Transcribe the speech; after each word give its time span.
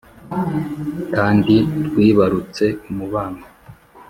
kandi 1.15 1.55
rwibarutse 1.85 2.65
umubano 2.89 3.43